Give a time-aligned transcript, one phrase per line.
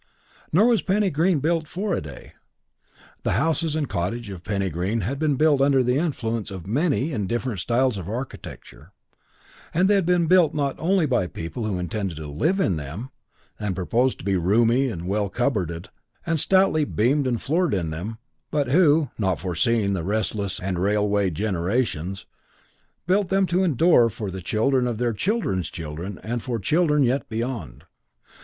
[0.51, 2.33] Nor was Penny Green built for a day.
[3.21, 7.13] The houses and cottages of Penny Green had been built under the influence of many
[7.13, 8.93] and different styles of architecture;
[9.75, 13.11] and they had been built not only by people who intended to live in them,
[13.59, 15.89] and proposed to be roomy and well cup boarded
[16.25, 18.17] and stoutly beamed and floored in them,
[18.49, 22.25] but who, not foreseeing restless and railwayed generations,
[23.05, 27.29] built them to endure for the children of their children's children and for children yet
[27.29, 27.83] beyond.